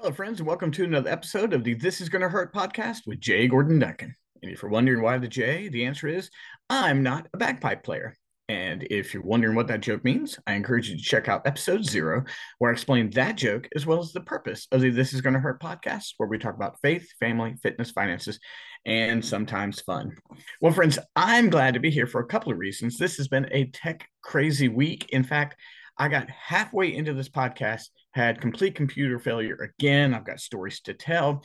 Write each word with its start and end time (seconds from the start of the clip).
Hello, 0.00 0.12
friends, 0.12 0.38
and 0.38 0.46
welcome 0.46 0.70
to 0.70 0.84
another 0.84 1.10
episode 1.10 1.52
of 1.52 1.64
the 1.64 1.74
This 1.74 2.00
Is 2.00 2.08
Gonna 2.08 2.28
Hurt 2.28 2.54
podcast 2.54 2.98
with 3.04 3.18
Jay 3.18 3.48
Gordon 3.48 3.80
Duncan. 3.80 4.14
And 4.40 4.52
if 4.52 4.62
you're 4.62 4.70
wondering 4.70 5.02
why 5.02 5.18
the 5.18 5.26
J, 5.26 5.68
the 5.70 5.86
answer 5.86 6.06
is 6.06 6.30
I'm 6.70 7.02
not 7.02 7.26
a 7.34 7.36
bagpipe 7.36 7.82
player. 7.82 8.14
And 8.48 8.86
if 8.92 9.12
you're 9.12 9.24
wondering 9.24 9.56
what 9.56 9.66
that 9.66 9.80
joke 9.80 10.04
means, 10.04 10.38
I 10.46 10.52
encourage 10.52 10.88
you 10.88 10.96
to 10.96 11.02
check 11.02 11.28
out 11.28 11.48
episode 11.48 11.84
zero, 11.84 12.22
where 12.58 12.70
I 12.70 12.74
explain 12.74 13.10
that 13.10 13.34
joke 13.34 13.68
as 13.74 13.86
well 13.86 13.98
as 13.98 14.12
the 14.12 14.20
purpose 14.20 14.68
of 14.70 14.82
the 14.82 14.90
This 14.90 15.12
Is 15.12 15.20
Gonna 15.20 15.40
Hurt 15.40 15.60
podcast, 15.60 16.12
where 16.18 16.28
we 16.28 16.38
talk 16.38 16.54
about 16.54 16.80
faith, 16.80 17.10
family, 17.18 17.56
fitness, 17.60 17.90
finances, 17.90 18.38
and 18.86 19.22
sometimes 19.22 19.80
fun. 19.80 20.12
Well, 20.60 20.72
friends, 20.72 21.00
I'm 21.16 21.50
glad 21.50 21.74
to 21.74 21.80
be 21.80 21.90
here 21.90 22.06
for 22.06 22.20
a 22.20 22.26
couple 22.26 22.52
of 22.52 22.58
reasons. 22.58 22.98
This 22.98 23.16
has 23.16 23.26
been 23.26 23.48
a 23.50 23.64
tech 23.70 24.08
crazy 24.22 24.68
week. 24.68 25.08
In 25.08 25.24
fact, 25.24 25.56
I 25.98 26.08
got 26.08 26.30
halfway 26.30 26.94
into 26.94 27.12
this 27.12 27.28
podcast, 27.28 27.88
had 28.12 28.40
complete 28.40 28.74
computer 28.76 29.18
failure 29.18 29.72
again. 29.78 30.14
I've 30.14 30.24
got 30.24 30.38
stories 30.40 30.80
to 30.82 30.94
tell, 30.94 31.42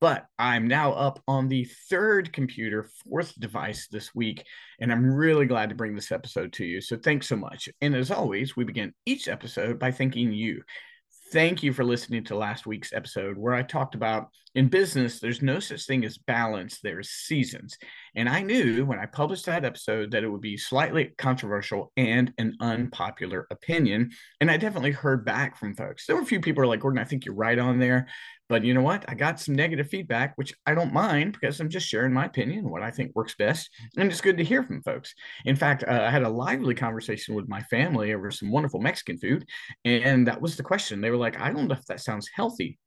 but 0.00 0.26
I'm 0.38 0.68
now 0.68 0.92
up 0.92 1.20
on 1.26 1.48
the 1.48 1.64
third 1.90 2.32
computer, 2.32 2.88
fourth 3.04 3.38
device 3.38 3.88
this 3.90 4.14
week, 4.14 4.44
and 4.80 4.92
I'm 4.92 5.12
really 5.12 5.46
glad 5.46 5.70
to 5.70 5.74
bring 5.74 5.94
this 5.94 6.12
episode 6.12 6.52
to 6.54 6.64
you. 6.64 6.80
So 6.80 6.96
thanks 6.96 7.26
so 7.26 7.36
much. 7.36 7.68
And 7.80 7.96
as 7.96 8.10
always, 8.10 8.56
we 8.56 8.64
begin 8.64 8.94
each 9.06 9.26
episode 9.26 9.78
by 9.78 9.90
thanking 9.90 10.32
you. 10.32 10.62
Thank 11.32 11.64
you 11.64 11.72
for 11.72 11.82
listening 11.82 12.22
to 12.24 12.36
last 12.36 12.66
week's 12.66 12.92
episode 12.92 13.36
where 13.36 13.52
I 13.52 13.62
talked 13.62 13.96
about 13.96 14.28
in 14.54 14.68
business, 14.68 15.18
there's 15.18 15.42
no 15.42 15.58
such 15.58 15.84
thing 15.84 16.04
as 16.04 16.16
balance, 16.16 16.78
there's 16.80 17.10
seasons. 17.10 17.76
And 18.14 18.28
I 18.28 18.42
knew 18.42 18.86
when 18.86 19.00
I 19.00 19.06
published 19.06 19.44
that 19.46 19.64
episode 19.64 20.12
that 20.12 20.22
it 20.22 20.28
would 20.28 20.40
be 20.40 20.56
slightly 20.56 21.12
controversial 21.18 21.92
and 21.96 22.32
an 22.38 22.56
unpopular 22.60 23.48
opinion. 23.50 24.12
And 24.40 24.50
I 24.50 24.56
definitely 24.56 24.92
heard 24.92 25.24
back 25.24 25.58
from 25.58 25.74
folks. 25.74 26.06
There 26.06 26.14
were 26.14 26.22
a 26.22 26.26
few 26.26 26.40
people 26.40 26.62
who 26.62 26.68
are 26.68 26.70
like, 26.70 26.80
Gordon, 26.80 27.00
I 27.00 27.04
think 27.04 27.24
you're 27.24 27.34
right 27.34 27.58
on 27.58 27.80
there. 27.80 28.06
But 28.48 28.64
you 28.64 28.74
know 28.74 28.82
what? 28.82 29.04
I 29.08 29.14
got 29.14 29.40
some 29.40 29.54
negative 29.54 29.88
feedback, 29.88 30.34
which 30.36 30.54
I 30.66 30.74
don't 30.74 30.92
mind 30.92 31.32
because 31.32 31.58
I'm 31.60 31.68
just 31.68 31.88
sharing 31.88 32.12
my 32.12 32.26
opinion, 32.26 32.70
what 32.70 32.82
I 32.82 32.90
think 32.90 33.14
works 33.14 33.34
best. 33.36 33.70
And 33.96 34.10
it's 34.10 34.20
good 34.20 34.36
to 34.38 34.44
hear 34.44 34.62
from 34.62 34.82
folks. 34.82 35.14
In 35.44 35.56
fact, 35.56 35.82
uh, 35.82 36.02
I 36.06 36.10
had 36.10 36.22
a 36.22 36.28
lively 36.28 36.74
conversation 36.74 37.34
with 37.34 37.48
my 37.48 37.62
family 37.62 38.14
over 38.14 38.30
some 38.30 38.50
wonderful 38.50 38.80
Mexican 38.80 39.18
food. 39.18 39.46
And 39.84 40.26
that 40.28 40.40
was 40.40 40.56
the 40.56 40.62
question. 40.62 41.00
They 41.00 41.10
were 41.10 41.16
like, 41.16 41.40
I 41.40 41.50
don't 41.50 41.66
know 41.66 41.74
if 41.74 41.86
that 41.86 42.00
sounds 42.00 42.28
healthy. 42.32 42.78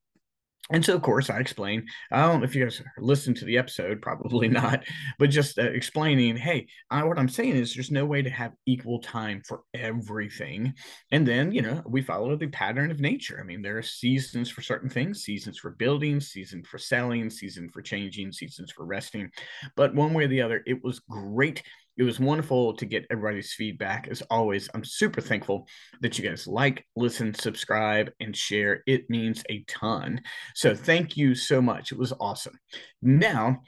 And 0.72 0.86
so, 0.86 0.96
of 0.96 1.02
course, 1.02 1.30
I 1.30 1.40
explain. 1.40 1.88
I 2.12 2.22
don't 2.22 2.40
know 2.40 2.46
if 2.46 2.54
you 2.54 2.64
guys 2.64 2.82
listened 2.98 3.38
to 3.38 3.46
the 3.46 3.58
episode, 3.58 4.02
probably 4.04 4.48
not, 4.48 4.84
but 5.18 5.30
just 5.30 5.58
uh, 5.58 5.64
explaining, 5.64 6.38
hey, 6.38 6.68
I, 6.92 7.04
what 7.04 7.18
I'm 7.18 7.30
saying 7.30 7.56
is 7.56 7.74
there's 7.74 7.92
no 7.92 8.06
way 8.06 8.22
to 8.22 8.30
have 8.30 8.54
equal 8.66 9.00
time 9.00 9.42
for 9.48 9.62
everything. 9.74 10.74
And 11.12 11.28
then, 11.28 11.52
you 11.52 11.62
know, 11.62 11.82
we 11.88 12.02
follow 12.02 12.36
the 12.36 12.48
pattern 12.48 12.92
of 12.92 13.00
nature. 13.00 13.40
I 13.42 13.44
mean, 13.44 13.62
there 13.62 13.78
are 13.78 13.84
seasons 13.84 14.50
for 14.50 14.62
certain 14.62 14.90
things, 14.90 15.24
seasons 15.24 15.58
for 15.58 15.72
building, 15.72 16.20
season 16.20 16.64
for 16.64 16.78
selling, 16.78 17.30
season 17.30 17.70
for 17.70 17.82
changing, 17.82 18.32
seasons 18.32 18.72
for 18.72 18.86
resting. 18.86 19.32
But 19.76 19.96
one 19.96 20.14
way 20.14 20.26
or 20.26 20.28
the 20.28 20.42
other, 20.42 20.62
it 20.68 20.84
was 20.84 21.00
great 21.00 21.64
it 22.00 22.04
was 22.04 22.18
wonderful 22.18 22.74
to 22.76 22.86
get 22.86 23.06
everybody's 23.12 23.52
feedback. 23.52 24.08
As 24.10 24.22
always, 24.32 24.70
I'm 24.74 24.86
super 24.86 25.20
thankful 25.20 25.68
that 26.00 26.18
you 26.18 26.28
guys 26.28 26.48
like, 26.48 26.86
listen, 26.96 27.34
subscribe, 27.34 28.10
and 28.22 28.36
share. 28.36 28.84
It 28.88 29.10
means 29.10 29.44
a 29.50 29.66
ton. 29.68 30.22
So 30.56 30.74
thank 30.74 31.18
you 31.18 31.36
so 31.36 31.62
much. 31.62 31.92
It 31.92 31.98
was 31.98 32.14
awesome. 32.18 32.58
Now, 33.02 33.64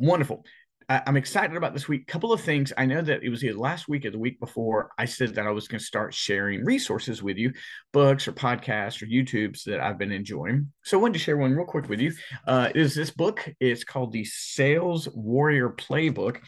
wonderful. 0.00 0.44
I'm 0.90 1.16
excited 1.16 1.56
about 1.56 1.72
this 1.72 1.86
week. 1.86 2.08
Couple 2.08 2.32
of 2.32 2.40
things. 2.40 2.72
I 2.76 2.84
know 2.84 3.00
that 3.00 3.22
it 3.22 3.28
was 3.28 3.42
the 3.42 3.52
last 3.52 3.88
week 3.88 4.04
or 4.04 4.10
the 4.10 4.18
week 4.18 4.40
before 4.40 4.90
I 4.98 5.04
said 5.04 5.36
that 5.36 5.46
I 5.46 5.52
was 5.52 5.68
going 5.68 5.78
to 5.78 5.84
start 5.84 6.12
sharing 6.12 6.64
resources 6.64 7.22
with 7.22 7.36
you, 7.36 7.52
books 7.92 8.26
or 8.26 8.32
podcasts 8.32 9.00
or 9.00 9.06
YouTubes 9.06 9.62
that 9.64 9.78
I've 9.78 9.98
been 9.98 10.10
enjoying. 10.10 10.72
So 10.82 10.98
I 10.98 11.02
wanted 11.02 11.12
to 11.12 11.18
share 11.20 11.36
one 11.36 11.52
real 11.52 11.64
quick 11.64 11.88
with 11.88 12.00
you. 12.00 12.12
Uh, 12.44 12.70
is 12.74 12.96
this 12.96 13.12
book? 13.12 13.48
It's 13.60 13.84
called 13.84 14.10
the 14.10 14.24
Sales 14.24 15.08
Warrior 15.14 15.70
Playbook 15.70 16.38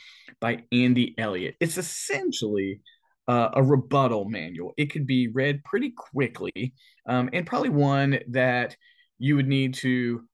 by 0.40 0.64
Andy 0.72 1.14
Elliott. 1.18 1.54
It's 1.60 1.78
essentially 1.78 2.80
uh, 3.28 3.50
a 3.54 3.62
rebuttal 3.62 4.24
manual. 4.28 4.74
It 4.76 4.86
could 4.86 5.06
be 5.06 5.28
read 5.28 5.62
pretty 5.62 5.90
quickly, 5.90 6.74
um, 7.06 7.30
and 7.32 7.46
probably 7.46 7.68
one 7.68 8.18
that 8.30 8.76
you 9.20 9.36
would 9.36 9.46
need 9.46 9.74
to 9.74 10.24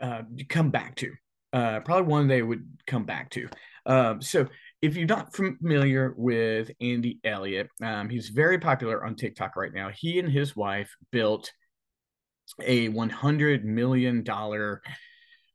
uh, 0.00 0.22
come 0.48 0.70
back 0.70 0.96
to 0.96 1.12
uh, 1.52 1.80
probably 1.80 2.06
one 2.06 2.28
they 2.28 2.42
would 2.42 2.66
come 2.86 3.04
back 3.04 3.30
to. 3.30 3.48
Um, 3.86 4.20
so 4.20 4.46
if 4.82 4.96
you're 4.96 5.06
not 5.06 5.34
familiar 5.34 6.14
with 6.16 6.70
Andy 6.80 7.18
Elliott, 7.24 7.68
um, 7.82 8.08
he's 8.08 8.28
very 8.28 8.58
popular 8.58 9.04
on 9.04 9.16
TikTok 9.16 9.56
right 9.56 9.72
now. 9.72 9.90
He 9.94 10.18
and 10.18 10.30
his 10.30 10.54
wife 10.54 10.94
built 11.10 11.52
a 12.62 12.88
100 12.88 13.64
million 13.64 14.22
dollar 14.22 14.82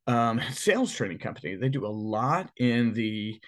um, 0.07 0.41
sales 0.51 0.93
training 0.93 1.19
company. 1.19 1.55
They 1.55 1.69
do 1.69 1.85
a 1.85 1.87
lot 1.87 2.51
in 2.57 2.93
the 2.93 3.39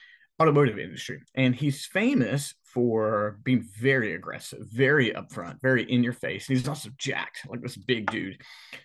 automotive 0.42 0.80
industry, 0.80 1.22
and 1.36 1.56
he's 1.56 1.86
famous 1.86 2.54
for 2.76 3.40
being 3.46 3.66
very 3.80 4.16
aggressive, 4.16 4.60
very 4.70 5.12
upfront, 5.12 5.62
very 5.62 5.90
in 5.90 6.04
your 6.04 6.12
face. 6.12 6.50
And 6.50 6.58
he's 6.58 6.68
also 6.68 6.90
jacked, 6.98 7.48
like 7.48 7.62
this 7.62 7.78
big 7.78 8.12
dude. 8.12 8.42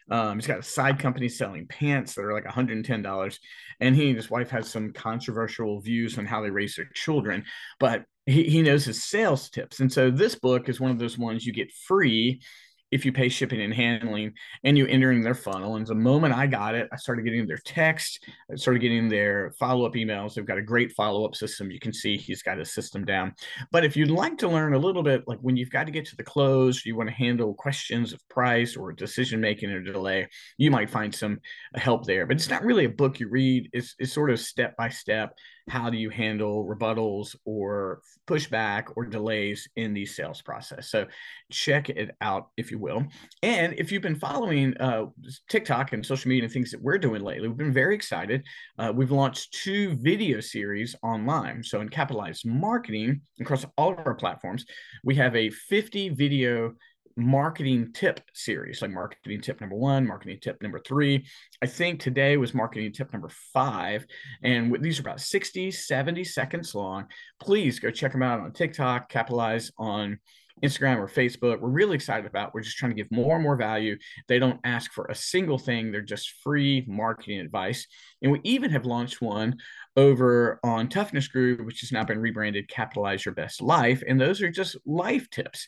Um, 0.09 0.39
he's 0.39 0.47
got 0.47 0.61
a 0.61 0.63
side 0.63 1.01
company 1.01 1.29
selling 1.29 1.67
pants 1.67 2.15
that 2.15 2.25
are 2.25 2.33
like 2.33 2.45
$110. 2.45 3.39
And 3.81 3.97
he 3.97 4.09
and 4.09 4.17
his 4.17 4.31
wife 4.31 4.49
has 4.51 4.71
some 4.71 4.93
controversial 4.93 5.81
views 5.81 6.17
on 6.19 6.25
how 6.25 6.41
they 6.41 6.51
raise 6.51 6.77
their 6.77 6.89
children, 6.95 7.45
but 7.81 8.05
he, 8.27 8.45
he 8.45 8.63
knows 8.63 8.85
his 8.85 9.03
sales 9.03 9.51
tips. 9.51 9.81
And 9.81 9.93
so 9.93 10.09
this 10.09 10.37
book 10.37 10.69
is 10.69 10.79
one 10.79 10.93
of 10.93 11.01
those 11.01 11.19
ones 11.19 11.45
you 11.45 11.53
get 11.53 11.73
free 11.73 12.41
if 12.91 13.05
you 13.05 13.13
pay 13.13 13.29
shipping 13.29 13.61
and 13.61 13.73
handling 13.73 14.33
and 14.65 14.77
you 14.77 14.87
enter 14.87 15.13
in 15.13 15.23
their 15.23 15.35
funnel. 15.35 15.77
And 15.77 15.87
the 15.87 15.95
moment 15.95 16.35
I 16.35 16.47
got 16.47 16.75
it, 16.75 16.89
I 16.93 16.97
started 16.97 17.25
getting 17.25 17.47
their 17.47 17.61
text, 17.65 18.25
I 18.51 18.57
started 18.57 18.81
getting 18.81 19.09
their 19.09 19.53
follow 19.59 19.87
up 19.87 19.95
emails. 19.95 20.35
They've 20.35 20.45
got 20.47 20.59
a 20.59 20.63
great 20.63 20.93
follow 20.93 21.25
up 21.25 21.35
system. 21.35 21.71
You 21.71 21.81
can 21.81 21.93
see 21.93 22.17
he's 22.17 22.43
got 22.43 22.59
his 22.59 22.73
system 22.73 23.05
down. 23.05 23.35
But 23.71 23.85
if 23.85 23.97
you'd 23.97 24.11
like 24.11 24.39
to 24.39 24.49
learn 24.49 24.75
a 24.75 24.79
little 24.79 25.03
bit, 25.03 25.25
like 25.27 25.39
when 25.41 25.57
you've 25.57 25.71
got 25.71 25.85
to 25.85 25.93
get 25.93 26.07
to 26.07 26.17
the 26.17 26.25
close, 26.25 26.85
you 26.85 26.97
want 26.97 27.09
to 27.09 27.15
handle 27.15 27.55
questions 27.55 28.13
of 28.13 28.27
price 28.29 28.77
or 28.77 28.93
decision 28.93 29.41
making 29.41 29.71
or 29.71 29.81
delay, 29.81 30.29
you 30.59 30.71
might 30.71 30.91
find 30.91 31.15
some 31.15 31.39
help 31.75 32.05
there. 32.07 32.27
But 32.27 32.37
it's 32.37 32.51
not 32.51 32.65
really 32.65 32.85
a 32.85 32.91
book 32.91 33.21
you 33.21 33.29
read, 33.29 33.71
it's, 33.73 33.95
it's 33.99 34.13
sort 34.13 34.31
of 34.31 34.41
step 34.41 34.77
by 34.77 34.89
step 34.89 35.35
how 35.69 35.91
do 35.91 35.97
you 35.97 36.11
handle 36.11 36.65
rebuttals 36.65 37.37
or 37.45 38.01
pushback 38.27 38.85
or 38.97 39.07
delays 39.07 39.69
in 39.77 39.95
the 39.95 40.07
sales 40.07 40.43
process? 40.43 40.91
So 40.91 41.07
check 41.51 41.89
it 41.89 42.11
out 42.21 42.49
if 42.57 42.71
you 42.71 42.79
will. 42.79 43.05
And 43.43 43.75
if 43.75 43.93
you've 43.93 44.03
been 44.03 44.17
following 44.17 44.77
uh, 44.79 45.07
tiktok 45.49 45.93
and 45.93 46.05
social 46.05 46.29
media 46.29 46.45
and 46.45 46.53
things 46.53 46.71
that 46.71 46.83
we're 46.83 46.99
doing 46.99 47.23
lately 47.23 47.49
we've 47.49 47.57
been 47.57 47.73
very 47.73 47.95
excited. 47.95 48.45
Uh, 48.79 48.93
we've 48.95 49.11
launched 49.11 49.53
two 49.63 49.97
video 49.97 50.41
series 50.41 50.95
online 51.03 51.63
so 51.63 51.81
in 51.81 51.89
capitalized 51.89 52.47
marketing 52.47 53.21
across 53.41 53.65
all 53.77 53.93
of 53.93 54.07
our 54.07 54.15
platforms 54.15 54.65
we 55.05 55.15
have 55.15 55.35
a 55.37 55.51
50 55.51 56.11
video 56.11 56.73
marketing 57.17 57.93
tip 57.93 58.21
series, 58.35 58.83
like 58.83 58.91
marketing 58.91 59.41
tip 59.41 59.61
number 59.61 59.77
one, 59.77 60.07
marketing 60.07 60.39
tip 60.41 60.61
number 60.63 60.79
three. 60.79 61.27
I 61.63 61.67
think 61.67 62.01
today 62.01 62.37
was 62.37 62.55
marketing 62.55 62.93
tip 62.93 63.13
number 63.13 63.31
five. 63.53 64.07
And 64.43 64.77
these 64.83 64.99
are 64.99 65.03
about 65.03 65.21
60, 65.21 65.71
70 65.71 66.25
seconds 66.25 66.75
long. 66.75 67.07
Please 67.41 67.79
go 67.79 67.91
check 67.91 68.13
them 68.13 68.23
out 68.23 68.41
on 68.41 68.53
TikTok, 68.53 69.09
capitalize 69.09 69.71
on 69.79 70.19
Instagram 70.63 70.99
or 70.99 71.09
Facebook. 71.09 71.61
We're 71.61 71.69
really 71.69 71.95
excited 71.95 72.27
about. 72.27 72.55
We're 72.55 72.61
just 72.63 72.77
trying 72.77 72.91
to 72.91 72.97
give 72.97 73.11
more 73.11 73.37
and 73.37 73.43
more 73.43 73.57
value. 73.57 73.97
They 74.29 74.39
don't 74.39 74.61
ask 74.65 74.93
for 74.93 75.07
a 75.07 75.15
single 75.15 75.59
thing. 75.59 75.91
They're 75.91 76.01
just 76.01 76.35
free 76.43 76.85
marketing 76.87 77.41
advice. 77.41 77.87
And 78.23 78.33
we 78.33 78.41
even 78.45 78.71
have 78.71 78.85
launched 78.85 79.23
one 79.23 79.57
over 79.97 80.61
on 80.63 80.89
Toughness 80.89 81.29
Group, 81.29 81.65
which 81.65 81.81
has 81.81 81.93
now 81.93 82.05
been 82.05 82.21
rebranded 82.21 82.69
Capitalize 82.69 83.25
Your 83.25 83.35
Best 83.35 83.63
Life. 83.63 84.03
And 84.07 84.21
those 84.21 84.43
are 84.43 84.51
just 84.51 84.77
life 84.87 85.29
tips. 85.31 85.67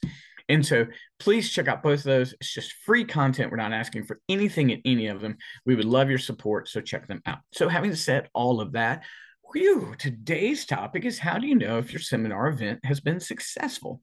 And 0.48 0.64
so 0.64 0.86
please 1.18 1.50
check 1.50 1.68
out 1.68 1.82
both 1.82 2.00
of 2.00 2.04
those. 2.04 2.34
It's 2.40 2.52
just 2.52 2.72
free 2.84 3.04
content. 3.04 3.50
We're 3.50 3.56
not 3.56 3.72
asking 3.72 4.04
for 4.04 4.20
anything 4.28 4.70
in 4.70 4.82
any 4.84 5.06
of 5.06 5.20
them. 5.20 5.36
We 5.66 5.74
would 5.74 5.84
love 5.84 6.08
your 6.08 6.18
support. 6.18 6.68
So 6.68 6.80
check 6.80 7.06
them 7.06 7.22
out. 7.26 7.38
So, 7.52 7.68
having 7.68 7.94
said 7.94 8.28
all 8.34 8.60
of 8.60 8.72
that, 8.72 9.04
whew, 9.52 9.94
today's 9.98 10.64
topic 10.64 11.04
is 11.04 11.18
how 11.18 11.38
do 11.38 11.46
you 11.46 11.54
know 11.54 11.78
if 11.78 11.92
your 11.92 12.00
seminar 12.00 12.48
event 12.48 12.80
has 12.84 13.00
been 13.00 13.20
successful? 13.20 14.00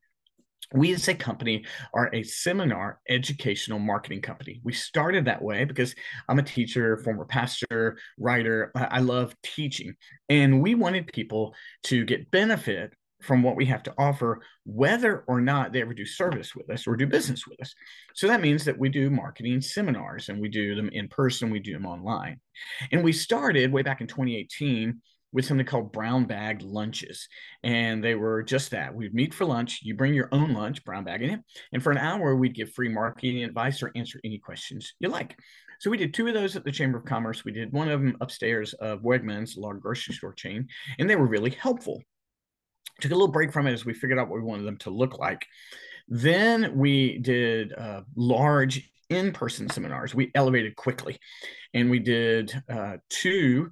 we 0.74 0.94
as 0.94 1.08
a 1.08 1.16
company 1.16 1.66
are 1.94 2.14
a 2.14 2.24
seminar 2.24 3.00
educational 3.10 3.80
marketing 3.80 4.22
company. 4.22 4.62
We 4.64 4.74
started 4.74 5.26
that 5.26 5.42
way 5.42 5.66
because 5.66 5.96
I'm 6.28 6.40
a 6.40 6.44
teacher, 6.44 6.98
former 6.98 7.26
pastor, 7.26 7.98
writer. 8.20 8.72
I 8.76 9.00
love 9.00 9.36
teaching. 9.42 9.96
And 10.28 10.62
we 10.62 10.76
wanted 10.76 11.12
people 11.12 11.56
to 11.86 12.06
get 12.06 12.30
benefit 12.30 12.94
from 13.22 13.44
what 13.44 13.56
we 13.56 13.66
have 13.66 13.84
to 13.84 13.94
offer, 13.98 14.42
whether 14.66 15.24
or 15.28 15.42
not 15.42 15.74
they 15.74 15.82
ever 15.82 15.94
do 15.94 16.06
service 16.06 16.56
with 16.56 16.70
us 16.70 16.88
or 16.88 16.96
do 16.96 17.06
business 17.06 17.46
with 17.48 17.60
us. 17.62 17.74
So 18.16 18.28
that 18.28 18.42
means 18.42 18.66
that 18.66 18.78
we 18.78 18.90
do 18.90 19.10
marketing 19.10 19.62
seminars 19.62 20.30
and 20.30 20.40
we 20.40 20.50
do 20.50 20.76
them 20.76 20.90
in 20.90 21.08
person, 21.08 21.50
we 21.50 21.60
do 21.60 21.74
them 21.74 21.86
online. 21.86 22.40
And 22.92 23.04
we 23.04 23.12
started 23.12 23.72
way 23.72 23.82
back 23.82 24.02
in 24.02 24.08
2018 24.08 25.02
with 25.32 25.46
something 25.46 25.66
called 25.66 25.92
brown 25.92 26.26
bag 26.26 26.62
lunches. 26.62 27.28
And 27.64 28.04
they 28.04 28.16
were 28.16 28.42
just 28.42 28.72
that. 28.72 28.94
We'd 28.94 29.14
meet 29.14 29.34
for 29.34 29.46
lunch. 29.46 29.82
You 29.84 29.96
bring 29.96 30.14
your 30.14 30.30
own 30.32 30.54
lunch, 30.54 30.84
brown 30.84 31.04
bag 31.04 31.22
in 31.22 31.30
it. 31.32 31.40
And 31.72 31.84
for 31.84 31.92
an 31.92 31.98
hour, 31.98 32.36
we'd 32.36 32.56
give 32.56 32.72
free 32.74 32.90
marketing 32.90 33.44
advice 33.44 33.84
or 33.84 33.92
answer 33.96 34.20
any 34.24 34.40
questions 34.40 34.94
you 35.00 35.10
like. 35.10 35.36
So 35.80 35.90
we 35.90 35.98
did 35.98 36.14
two 36.14 36.28
of 36.28 36.34
those 36.34 36.56
at 36.58 36.66
the 36.66 36.72
Chamber 36.72 36.98
of 36.98 37.06
Commerce. 37.06 37.46
We 37.46 37.54
did 37.54 37.72
one 37.72 37.90
of 37.90 38.02
them 38.02 38.18
upstairs 38.20 38.74
of 38.74 39.02
Wegmans, 39.02 39.56
a 39.56 39.62
large 39.62 39.80
grocery 39.80 40.14
store 40.14 40.34
chain, 40.34 40.68
and 40.98 41.10
they 41.10 41.16
were 41.16 41.28
really 41.28 41.52
helpful. 41.52 42.02
Took 43.00 43.12
a 43.12 43.16
little 43.16 43.28
break 43.28 43.52
from 43.52 43.68
it 43.68 43.74
as 43.74 43.86
we 43.86 43.94
figured 43.94 44.20
out 44.20 44.30
what 44.30 44.38
we 44.38 44.46
wanted 44.46 44.64
them 44.64 44.78
to 44.78 44.90
look 44.90 45.18
like. 45.18 45.46
Then 46.08 46.78
we 46.78 47.20
did 47.20 47.74
uh, 47.74 48.02
large 48.16 48.90
in-person 49.10 49.70
seminars. 49.70 50.14
We 50.14 50.32
elevated 50.36 50.76
quickly, 50.76 51.20
and 51.74 51.90
we 51.90 52.00
did 52.00 52.52
uh, 52.70 52.98
two 53.10 53.72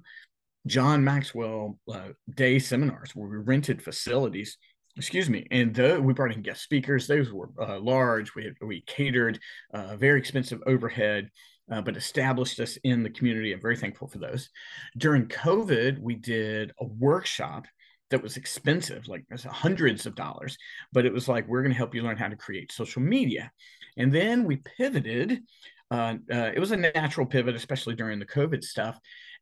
John 0.66 1.04
Maxwell 1.04 1.78
uh, 1.92 2.08
day 2.34 2.58
seminars 2.58 3.14
where 3.14 3.28
we 3.28 3.38
rented 3.38 3.82
facilities. 3.82 4.56
Excuse 4.96 5.30
me, 5.30 5.46
and 5.50 5.74
the, 5.74 6.00
we 6.00 6.12
brought 6.12 6.32
in 6.32 6.42
guest 6.42 6.62
speakers. 6.62 7.06
Those 7.06 7.32
were 7.32 7.50
uh, 7.60 7.78
large. 7.78 8.34
We 8.34 8.52
we 8.60 8.80
catered, 8.82 9.38
uh, 9.72 9.96
very 9.96 10.18
expensive 10.18 10.60
overhead 10.66 11.30
uh, 11.70 11.82
but 11.82 11.96
established 11.96 12.60
us 12.60 12.76
in 12.84 13.02
the 13.02 13.10
community. 13.10 13.52
I'm 13.52 13.60
very 13.60 13.76
thankful 13.76 14.08
for 14.08 14.18
those. 14.18 14.48
During 14.96 15.26
COVID, 15.26 15.98
we 15.98 16.14
did 16.14 16.72
a 16.80 16.84
workshop 16.84 17.66
that 18.10 18.22
was 18.22 18.36
expensive, 18.36 19.06
like 19.08 19.24
hundreds 19.46 20.06
of 20.06 20.14
dollars, 20.14 20.56
but 20.92 21.06
it 21.06 21.12
was 21.12 21.28
like, 21.28 21.46
we're 21.46 21.62
going 21.62 21.72
to 21.72 21.78
help 21.78 21.94
you 21.94 22.02
learn 22.02 22.16
how 22.16 22.28
to 22.28 22.36
create 22.36 22.72
social 22.72 23.02
media. 23.02 23.50
And 23.96 24.12
then 24.12 24.44
we 24.44 24.56
pivoted. 24.56 25.42
Uh, 25.90 26.14
uh, 26.32 26.50
it 26.54 26.60
was 26.60 26.70
a 26.70 26.76
natural 26.76 27.26
pivot, 27.26 27.54
especially 27.54 27.94
during 27.94 28.18
the 28.18 28.26
COVID 28.26 28.62
stuff. 28.62 28.98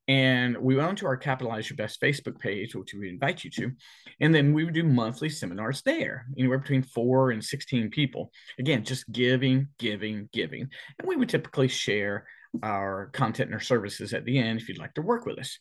And 0.08 0.56
we 0.58 0.76
went 0.76 0.88
onto 0.88 1.06
our 1.06 1.16
Capitalize 1.16 1.68
Your 1.68 1.76
Best 1.76 2.00
Facebook 2.00 2.38
page, 2.38 2.76
which 2.76 2.94
we 2.94 3.08
invite 3.08 3.42
you 3.42 3.50
to. 3.50 3.72
And 4.20 4.32
then 4.32 4.52
we 4.52 4.64
would 4.64 4.74
do 4.74 4.84
monthly 4.84 5.28
seminars 5.28 5.82
there, 5.82 6.26
anywhere 6.38 6.58
between 6.58 6.82
four 6.82 7.32
and 7.32 7.44
16 7.44 7.90
people. 7.90 8.30
Again, 8.58 8.84
just 8.84 9.10
giving, 9.10 9.68
giving, 9.78 10.28
giving. 10.32 10.68
And 10.98 11.08
we 11.08 11.16
would 11.16 11.28
typically 11.28 11.66
share 11.66 12.26
our 12.62 13.10
content 13.12 13.48
and 13.48 13.54
our 13.54 13.60
services 13.60 14.14
at 14.14 14.24
the 14.24 14.38
end 14.38 14.60
if 14.60 14.68
you'd 14.68 14.78
like 14.78 14.94
to 14.94 15.02
work 15.02 15.26
with 15.26 15.38
us. 15.40 15.58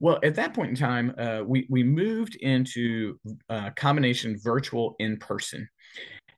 Well, 0.00 0.18
at 0.22 0.34
that 0.36 0.54
point 0.54 0.70
in 0.70 0.76
time, 0.76 1.14
uh, 1.18 1.42
we, 1.44 1.66
we 1.70 1.82
moved 1.82 2.36
into 2.36 3.18
uh, 3.48 3.70
combination 3.70 4.38
virtual 4.38 4.96
in 4.98 5.16
person. 5.18 5.68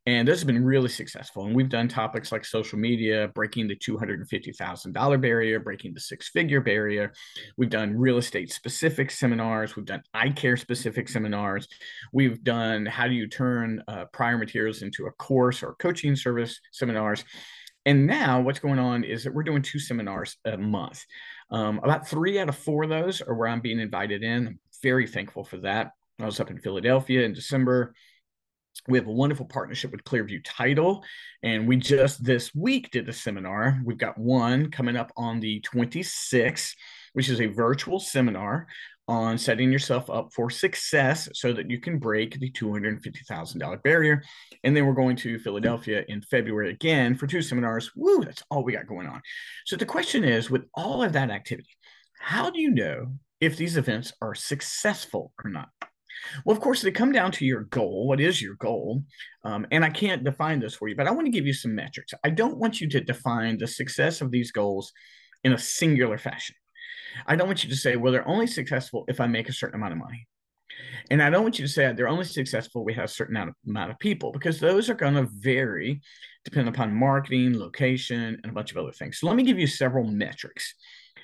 And 0.09 0.29
this 0.29 0.39
has 0.39 0.45
been 0.45 0.65
really 0.65 0.89
successful. 0.89 1.47
And 1.47 1.55
we've 1.55 1.69
done 1.69 1.89
topics 1.89 2.31
like 2.31 2.45
social 2.45 2.79
media, 2.79 3.29
breaking 3.35 3.67
the 3.67 3.75
$250,000 3.75 5.21
barrier, 5.21 5.59
breaking 5.59 5.95
the 5.95 6.01
six 6.01 6.29
figure 6.29 6.61
barrier. 6.61 7.13
We've 7.57 7.71
done 7.71 7.99
real 7.99 8.19
estate 8.19 8.53
specific 8.53 9.11
seminars. 9.11 9.75
We've 9.75 9.85
done 9.85 10.05
eye 10.15 10.31
care 10.31 10.57
specific 10.57 11.09
seminars. 11.09 11.67
We've 12.13 12.43
done 12.45 12.87
how 12.87 13.09
do 13.09 13.15
you 13.15 13.27
turn 13.27 13.83
uh, 13.89 14.05
prior 14.13 14.39
materials 14.39 14.83
into 14.83 15.07
a 15.07 15.13
course 15.13 15.65
or 15.65 15.75
coaching 15.75 16.15
service 16.15 16.61
seminars. 16.71 17.25
And 17.87 18.07
now 18.07 18.43
what's 18.43 18.59
going 18.59 18.79
on 18.79 19.05
is 19.05 19.25
that 19.25 19.33
we're 19.33 19.45
doing 19.45 19.63
two 19.63 19.79
seminars 19.79 20.37
a 20.45 20.59
month. 20.59 21.05
Um, 21.51 21.81
about 21.83 22.09
three 22.09 22.39
out 22.39 22.51
of 22.51 22.57
four 22.59 22.83
of 22.83 22.91
those 22.91 23.23
are 23.23 23.35
where 23.35 23.49
I'm 23.49 23.61
being 23.61 23.81
invited 23.81 24.23
in. 24.23 24.47
I'm 24.49 24.61
very 24.83 25.07
thankful 25.07 25.45
for 25.45 25.57
that. 25.59 25.93
I 26.21 26.27
was 26.27 26.41
up 26.41 26.51
in 26.51 26.59
Philadelphia 26.59 27.23
in 27.23 27.33
December 27.33 27.95
we 28.89 28.99
have 28.99 29.07
a 29.07 29.13
wonderful 29.13 29.47
partnership 29.47 29.91
with 29.91 30.05
Clearview 30.05 30.43
Title, 30.45 31.05
and 31.43 31.67
we 31.67 31.77
just 31.77 32.23
this 32.25 32.55
week 32.55 32.91
did 32.91 33.09
a 33.09 33.13
seminar. 33.13 33.81
We've 33.85 33.99
got 33.99 34.19
one 34.19 34.71
coming 34.71 34.97
up 34.97 35.13
on 35.17 35.41
the 35.41 35.61
26th, 35.63 36.75
which 37.13 37.29
is 37.29 37.41
a 37.41 37.47
virtual 37.47 37.99
seminar 37.99 38.67
on 39.09 39.39
setting 39.39 39.71
yourself 39.71 40.11
up 40.11 40.33
for 40.33 40.51
success 40.51 41.29
so 41.33 41.53
that 41.53 41.71
you 41.71 41.81
can 41.81 41.99
break 41.99 42.39
the 42.39 42.51
$250,000 42.51 43.83
barrier. 43.83 44.23
And 44.65 44.77
then 44.77 44.85
we're 44.85 44.95
going 44.95 45.17
to 45.17 45.39
Philadelphia 45.39 46.05
in 46.09 46.23
February 46.23 46.71
again 46.71 47.15
for 47.15 47.27
two 47.27 47.43
seminars. 47.43 47.93
Woo, 47.95 48.25
that's 48.25 48.43
all 48.51 48.65
we 48.65 48.73
got 48.73 48.89
going 48.89 49.07
on. 49.07 49.23
So 49.65 49.77
the 49.77 49.87
question 49.87 50.25
is 50.25 50.51
with 50.51 50.65
all 50.75 51.03
of 51.03 51.13
that 51.13 51.31
activity, 51.31 51.71
how 52.19 52.51
do 52.51 52.61
you 52.61 52.71
know 52.71 53.13
if 53.41 53.57
these 53.57 53.77
events 53.77 54.13
are 54.21 54.35
successful 54.35 55.33
or 55.45 55.51
not? 55.51 55.69
Well, 56.45 56.57
of 56.57 56.63
course, 56.63 56.83
they 56.83 56.91
come 56.91 57.13
down 57.13 57.31
to 57.33 57.45
your 57.45 57.65
goal. 57.65 58.09
What 58.09 58.21
is 58.21 58.41
your 58.41 58.55
goal? 58.55 59.05
Um, 59.45 59.67
and 59.71 59.85
I 59.85 59.91
can't 59.91 60.25
define 60.25 60.61
this 60.61 60.75
for 60.75 60.89
you, 60.89 60.97
but 60.97 61.07
I 61.07 61.11
want 61.11 61.27
to 61.27 61.33
give 61.33 61.47
you 61.47 61.53
some 61.53 61.75
metrics. 61.75 62.15
I 62.25 62.31
don't 62.31 62.57
want 62.57 62.81
you 62.81 62.89
to 62.89 63.01
define 63.01 63.59
the 63.59 63.67
success 63.67 64.21
of 64.21 64.31
these 64.31 64.51
goals 64.51 64.93
in 65.45 65.53
a 65.53 65.59
singular 65.59 66.19
fashion. 66.19 66.57
I 67.27 67.37
don't 67.37 67.47
want 67.47 67.65
you 67.65 67.71
to 67.71 67.77
say, 67.77 67.97
well, 67.97 68.13
they're 68.13 68.29
only 68.29 68.47
successful 68.47 69.05
if 69.09 69.21
I 69.21 69.27
make 69.27 69.49
a 69.49 69.53
certain 69.53 69.77
amount 69.77 69.93
of 69.93 69.99
money. 69.99 70.27
And 71.11 71.23
I 71.23 71.31
don't 71.31 71.43
want 71.43 71.59
you 71.59 71.67
to 71.67 71.73
say 71.73 71.91
they're 71.93 72.09
only 72.09 72.25
successful 72.25 72.85
we 72.85 72.95
have 72.95 73.05
a 73.05 73.09
certain 73.09 73.37
amount 73.37 73.51
of, 73.51 73.55
amount 73.69 73.91
of 73.91 73.99
people 73.99 74.33
because 74.33 74.61
those 74.61 74.91
are 74.91 74.95
going 74.95 75.15
to 75.15 75.29
vary 75.31 76.01
depending 76.45 76.73
upon 76.73 76.95
marketing, 76.95 77.59
location, 77.59 78.39
and 78.43 78.51
a 78.51 78.55
bunch 78.55 78.71
of 78.71 78.77
other 78.77 78.93
things. 78.93 79.19
So 79.19 79.27
let 79.27 79.35
me 79.35 79.43
give 79.43 79.59
you 79.59 79.67
several 79.67 80.05
metrics 80.05 80.75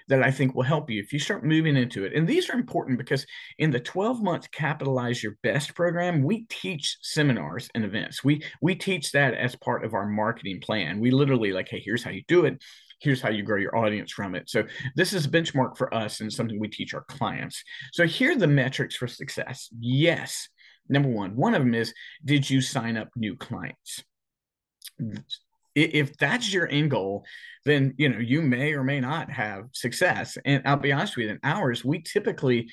that 0.09 0.23
I 0.23 0.33
think 0.33 0.55
will 0.55 0.65
help 0.65 0.91
you 0.91 1.01
if 1.01 1.13
you 1.13 1.21
start 1.21 1.45
moving 1.45 1.77
into 1.77 2.05
it. 2.05 2.13
And 2.13 2.27
these 2.27 2.51
are 2.51 2.55
important 2.55 2.99
because 2.99 3.25
in 3.59 3.71
the 3.71 3.79
12 3.79 4.21
month 4.21 4.51
capitalize 4.51 5.23
your 5.23 5.37
best 5.45 5.77
program, 5.77 6.23
we 6.23 6.45
teach 6.49 6.99
seminars 7.03 7.69
and 7.75 7.85
events. 7.85 8.25
We 8.25 8.43
we 8.61 8.75
teach 8.75 9.13
that 9.13 9.35
as 9.35 9.55
part 9.55 9.85
of 9.85 9.95
our 9.95 10.07
marketing 10.07 10.61
plan. 10.61 10.99
We 10.99 11.13
literally 11.13 11.53
like, 11.53 11.69
hey, 11.69 11.81
here's 11.85 12.03
how 12.03 12.11
you 12.11 12.23
do 12.27 12.45
it. 12.45 12.63
Here's 13.03 13.21
how 13.21 13.31
you 13.31 13.43
grow 13.43 13.59
your 13.59 13.77
audience 13.77 14.13
from 14.13 14.35
it. 14.35 14.49
So 14.49 14.65
this 14.95 15.13
is 15.13 15.27
a 15.27 15.29
benchmark 15.29 15.77
for 15.77 15.93
us 15.93 16.21
and 16.21 16.33
something 16.33 16.59
we 16.59 16.69
teach 16.69 16.95
our 16.95 17.05
clients. 17.05 17.63
So 17.93 18.07
here 18.07 18.33
are 18.33 18.39
the 18.39 18.47
metrics 18.47 18.95
for 18.95 19.09
success. 19.09 19.69
Yes. 19.79 20.49
Number 20.89 21.09
one, 21.09 21.37
one 21.37 21.55
of 21.55 21.63
them 21.63 21.75
is 21.75 21.93
did 22.25 22.49
you 22.49 22.61
sign 22.61 22.97
up 22.97 23.09
new 23.17 23.37
clients? 23.37 24.05
if 25.75 26.17
that's 26.19 26.53
your 26.53 26.69
end 26.69 26.91
goal, 26.91 27.25
then 27.65 27.95
you 27.97 28.09
know 28.09 28.19
you 28.19 28.43
may 28.43 28.75
or 28.75 28.85
may 28.85 29.01
not 29.01 29.31
have 29.31 29.65
success. 29.73 30.37
And 30.45 30.63
I'll 30.67 30.77
be 30.77 30.93
honest 30.93 31.17
with 31.17 31.27
you, 31.27 31.33
in 31.33 31.41
ours, 31.43 31.85
we 31.85 32.03
typically 32.03 32.71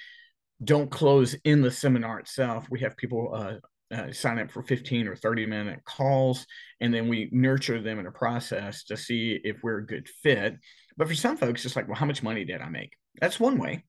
don't 0.63 0.91
close 0.91 1.35
in 1.45 1.61
the 1.61 1.71
seminar 1.71 2.19
itself. 2.19 2.67
We 2.69 2.81
have 2.81 2.97
people 2.97 3.31
uh, 3.33 3.55
uh, 3.91 4.11
sign 4.11 4.39
up 4.39 4.51
for 4.51 4.61
15 4.61 5.07
or 5.07 5.15
30 5.15 5.45
minute 5.45 5.79
calls, 5.85 6.45
and 6.79 6.93
then 6.93 7.07
we 7.07 7.29
nurture 7.31 7.81
them 7.81 7.99
in 7.99 8.07
a 8.07 8.11
process 8.11 8.83
to 8.85 8.97
see 8.97 9.39
if 9.43 9.57
we're 9.63 9.79
a 9.79 9.85
good 9.85 10.07
fit. 10.21 10.57
But 10.97 11.07
for 11.07 11.15
some 11.15 11.37
folks, 11.37 11.65
it's 11.65 11.75
like, 11.75 11.87
well, 11.87 11.97
how 11.97 12.05
much 12.05 12.23
money 12.23 12.45
did 12.45 12.61
I 12.61 12.69
make? 12.69 12.93
That's 13.19 13.39
one 13.39 13.57
way. 13.57 13.85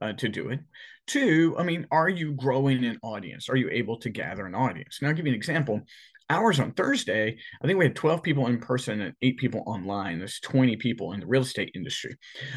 Uh, 0.00 0.12
to 0.12 0.28
do 0.28 0.50
it. 0.50 0.60
Two, 1.08 1.56
I 1.58 1.64
mean, 1.64 1.84
are 1.90 2.08
you 2.08 2.30
growing 2.30 2.84
an 2.84 3.00
audience? 3.02 3.48
Are 3.48 3.56
you 3.56 3.68
able 3.68 3.98
to 3.98 4.10
gather 4.10 4.46
an 4.46 4.54
audience? 4.54 5.00
Now, 5.02 5.08
I'll 5.08 5.14
give 5.14 5.26
you 5.26 5.32
an 5.32 5.36
example 5.36 5.80
hours 6.30 6.60
on 6.60 6.72
Thursday, 6.72 7.36
I 7.62 7.66
think 7.66 7.78
we 7.78 7.84
had 7.84 7.96
12 7.96 8.22
people 8.22 8.46
in 8.46 8.58
person 8.58 9.00
and 9.00 9.14
eight 9.22 9.38
people 9.38 9.62
online. 9.66 10.18
There's 10.18 10.40
20 10.40 10.76
people 10.76 11.12
in 11.12 11.20
the 11.20 11.26
real 11.26 11.42
estate 11.42 11.72
industry. 11.74 12.16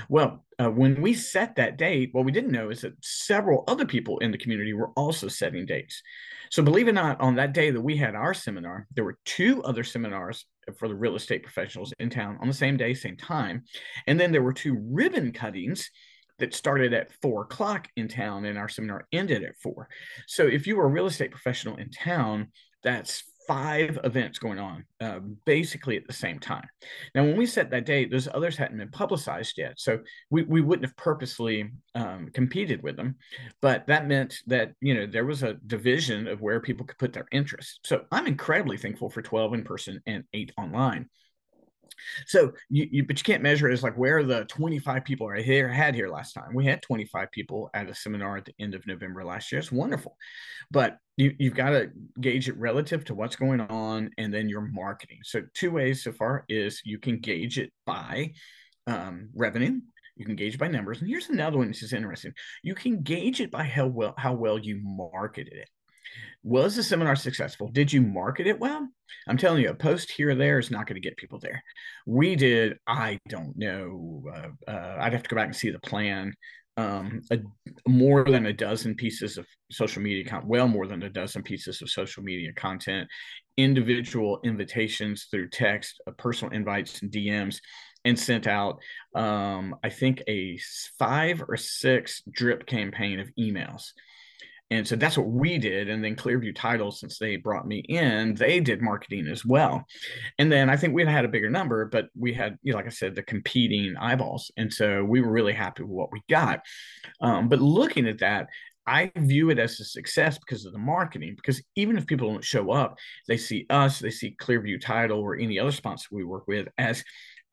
Well, 0.09 0.45
uh, 0.59 0.69
when 0.69 1.01
we 1.01 1.13
set 1.13 1.55
that 1.55 1.77
date, 1.77 2.09
what 2.11 2.25
we 2.25 2.31
didn't 2.31 2.51
know 2.51 2.69
is 2.69 2.81
that 2.81 2.93
several 3.03 3.63
other 3.67 3.85
people 3.85 4.19
in 4.19 4.31
the 4.31 4.37
community 4.37 4.73
were 4.73 4.91
also 4.95 5.27
setting 5.27 5.65
dates. 5.65 6.01
So, 6.51 6.61
believe 6.61 6.87
it 6.87 6.91
or 6.91 6.93
not, 6.93 7.21
on 7.21 7.35
that 7.35 7.53
day 7.53 7.71
that 7.71 7.81
we 7.81 7.97
had 7.97 8.15
our 8.15 8.33
seminar, 8.33 8.87
there 8.93 9.05
were 9.05 9.17
two 9.25 9.63
other 9.63 9.83
seminars 9.83 10.45
for 10.77 10.87
the 10.87 10.95
real 10.95 11.15
estate 11.15 11.43
professionals 11.43 11.93
in 11.99 12.09
town 12.09 12.37
on 12.41 12.47
the 12.47 12.53
same 12.53 12.77
day, 12.77 12.93
same 12.93 13.17
time. 13.17 13.63
And 14.07 14.19
then 14.19 14.31
there 14.31 14.43
were 14.43 14.53
two 14.53 14.77
ribbon 14.91 15.31
cuttings 15.31 15.89
that 16.39 16.53
started 16.53 16.93
at 16.93 17.11
four 17.21 17.43
o'clock 17.43 17.87
in 17.95 18.07
town 18.07 18.45
and 18.45 18.57
our 18.57 18.67
seminar 18.67 19.07
ended 19.11 19.43
at 19.43 19.55
four. 19.61 19.87
So 20.27 20.47
if 20.47 20.67
you 20.67 20.75
were 20.75 20.85
a 20.85 20.89
real 20.89 21.05
estate 21.05 21.31
professional 21.31 21.77
in 21.77 21.91
town, 21.91 22.51
that's 22.83 23.23
five 23.47 23.99
events 24.03 24.39
going 24.39 24.59
on 24.59 24.85
uh, 24.99 25.19
basically 25.45 25.97
at 25.97 26.07
the 26.07 26.13
same 26.13 26.39
time. 26.39 26.67
Now, 27.15 27.23
when 27.23 27.37
we 27.37 27.45
set 27.45 27.69
that 27.71 27.85
date, 27.85 28.11
those 28.11 28.27
others 28.33 28.57
hadn't 28.57 28.77
been 28.77 28.91
publicized 28.91 29.57
yet. 29.57 29.73
So 29.77 29.99
we, 30.29 30.43
we 30.43 30.61
wouldn't 30.61 30.85
have 30.85 30.95
purposely 30.97 31.69
um, 31.95 32.29
competed 32.33 32.83
with 32.83 32.95
them. 32.95 33.15
But 33.61 33.87
that 33.87 34.07
meant 34.07 34.37
that, 34.47 34.73
you 34.81 34.93
know, 34.93 35.05
there 35.05 35.25
was 35.25 35.43
a 35.43 35.55
division 35.67 36.27
of 36.27 36.41
where 36.41 36.59
people 36.59 36.85
could 36.85 36.97
put 36.97 37.13
their 37.13 37.27
interest. 37.31 37.79
So 37.83 38.05
I'm 38.11 38.27
incredibly 38.27 38.77
thankful 38.77 39.09
for 39.09 39.21
12 39.21 39.53
in 39.55 39.63
person 39.63 40.01
and 40.05 40.23
eight 40.33 40.51
online. 40.57 41.09
So 42.25 42.53
you, 42.69 42.87
you, 42.91 43.05
but 43.05 43.17
you 43.19 43.23
can't 43.23 43.43
measure 43.43 43.69
it 43.69 43.73
as 43.73 43.83
like 43.83 43.97
where 43.97 44.23
the 44.23 44.45
25 44.45 45.03
people 45.03 45.27
are 45.27 45.35
here 45.35 45.67
had 45.67 45.95
here 45.95 46.09
last 46.09 46.33
time. 46.33 46.53
We 46.53 46.65
had 46.65 46.81
25 46.81 47.31
people 47.31 47.69
at 47.73 47.89
a 47.89 47.95
seminar 47.95 48.37
at 48.37 48.45
the 48.45 48.55
end 48.59 48.75
of 48.75 48.85
November 48.87 49.23
last 49.23 49.51
year. 49.51 49.59
It's 49.59 49.71
wonderful, 49.71 50.17
but 50.69 50.97
you, 51.17 51.35
you've 51.37 51.55
got 51.55 51.71
to 51.71 51.91
gauge 52.19 52.49
it 52.49 52.57
relative 52.57 53.05
to 53.05 53.15
what's 53.15 53.35
going 53.35 53.61
on 53.61 54.09
and 54.17 54.33
then 54.33 54.49
your 54.49 54.61
marketing. 54.61 55.19
So 55.23 55.43
two 55.53 55.71
ways 55.71 56.03
so 56.03 56.11
far 56.11 56.45
is 56.49 56.81
you 56.83 56.97
can 56.97 57.19
gauge 57.19 57.59
it 57.59 57.71
by 57.85 58.33
um, 58.87 59.29
revenue. 59.35 59.79
You 60.15 60.25
can 60.25 60.35
gauge 60.35 60.57
by 60.57 60.67
numbers, 60.67 60.99
and 60.99 61.09
here's 61.09 61.29
another 61.29 61.57
one. 61.57 61.69
This 61.69 61.83
is 61.83 61.93
interesting. 61.93 62.33
You 62.63 62.75
can 62.75 63.01
gauge 63.01 63.41
it 63.41 63.49
by 63.49 63.63
how 63.63 63.87
well 63.87 64.13
how 64.17 64.33
well 64.33 64.59
you 64.59 64.79
marketed 64.83 65.53
it. 65.53 65.69
Was 66.43 66.75
the 66.75 66.83
seminar 66.83 67.15
successful? 67.15 67.67
Did 67.69 67.93
you 67.93 68.01
market 68.01 68.47
it 68.47 68.59
well? 68.59 68.87
I'm 69.27 69.37
telling 69.37 69.61
you, 69.61 69.69
a 69.69 69.75
post 69.75 70.11
here 70.11 70.31
or 70.31 70.35
there 70.35 70.59
is 70.59 70.71
not 70.71 70.87
going 70.87 71.01
to 71.01 71.07
get 71.07 71.17
people 71.17 71.39
there. 71.39 71.63
We 72.05 72.35
did, 72.35 72.77
I 72.87 73.19
don't 73.29 73.55
know. 73.57 74.23
Uh, 74.33 74.71
uh, 74.71 74.97
I'd 74.99 75.13
have 75.13 75.23
to 75.23 75.29
go 75.29 75.35
back 75.35 75.47
and 75.47 75.55
see 75.55 75.69
the 75.69 75.79
plan. 75.79 76.33
um, 76.77 77.21
a, 77.31 77.37
more 77.87 78.23
than 78.23 78.45
a 78.45 78.53
dozen 78.53 78.95
pieces 78.95 79.37
of 79.37 79.45
social 79.71 80.01
media 80.01 80.23
content, 80.23 80.49
well 80.49 80.67
more 80.67 80.87
than 80.87 81.03
a 81.03 81.09
dozen 81.09 81.43
pieces 81.43 81.81
of 81.81 81.89
social 81.89 82.23
media 82.23 82.51
content, 82.53 83.07
individual 83.57 84.39
invitations 84.43 85.27
through 85.29 85.49
text, 85.49 86.01
uh, 86.07 86.11
personal 86.17 86.53
invites 86.53 87.01
and 87.01 87.11
DMs, 87.11 87.59
and 88.05 88.17
sent 88.17 88.47
out, 88.47 88.79
um, 89.15 89.75
I 89.83 89.89
think, 89.89 90.23
a 90.27 90.57
five 90.97 91.43
or 91.47 91.57
six 91.57 92.23
drip 92.31 92.65
campaign 92.65 93.19
of 93.19 93.29
emails. 93.37 93.91
And 94.71 94.87
so 94.87 94.95
that's 94.95 95.17
what 95.17 95.27
we 95.27 95.57
did. 95.57 95.89
And 95.89 96.03
then 96.03 96.15
Clearview 96.15 96.55
Title, 96.55 96.91
since 96.91 97.19
they 97.19 97.35
brought 97.35 97.67
me 97.67 97.79
in, 97.79 98.33
they 98.35 98.61
did 98.61 98.81
marketing 98.81 99.27
as 99.27 99.45
well. 99.45 99.83
And 100.39 100.49
then 100.49 100.69
I 100.69 100.77
think 100.77 100.93
we 100.93 101.05
had 101.05 101.25
a 101.25 101.29
bigger 101.29 101.49
number, 101.49 101.85
but 101.85 102.07
we 102.17 102.33
had, 102.33 102.57
you 102.63 102.71
know, 102.71 102.77
like 102.77 102.85
I 102.85 102.89
said, 102.89 103.13
the 103.13 103.21
competing 103.21 103.97
eyeballs. 103.97 104.49
And 104.55 104.73
so 104.73 105.03
we 105.03 105.19
were 105.21 105.31
really 105.31 105.51
happy 105.53 105.83
with 105.83 105.91
what 105.91 106.13
we 106.13 106.21
got. 106.29 106.61
Um, 107.19 107.49
but 107.49 107.61
looking 107.61 108.07
at 108.07 108.19
that, 108.19 108.47
I 108.87 109.11
view 109.15 109.49
it 109.49 109.59
as 109.59 109.79
a 109.79 109.85
success 109.85 110.39
because 110.39 110.65
of 110.65 110.71
the 110.71 110.79
marketing. 110.79 111.35
Because 111.35 111.61
even 111.75 111.97
if 111.97 112.07
people 112.07 112.29
don't 112.29 112.43
show 112.43 112.71
up, 112.71 112.97
they 113.27 113.37
see 113.37 113.65
us, 113.69 113.99
they 113.99 114.09
see 114.09 114.37
Clearview 114.41 114.81
Title 114.81 115.19
or 115.19 115.35
any 115.35 115.59
other 115.59 115.71
sponsor 115.71 116.07
we 116.11 116.23
work 116.23 116.47
with 116.47 116.67
as 116.77 117.03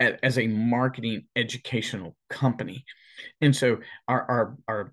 as 0.00 0.38
a 0.38 0.46
marketing 0.46 1.24
educational 1.34 2.16
company. 2.30 2.84
And 3.40 3.54
so 3.54 3.78
our 4.06 4.22
our 4.30 4.56
our 4.68 4.92